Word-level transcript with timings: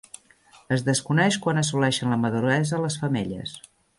Es 0.77 0.83
desconeix 0.87 1.37
quan 1.43 1.61
assoleixen 1.63 2.15
la 2.15 2.19
maduresa 2.23 2.83
les 2.87 2.99
femelles. 3.05 3.55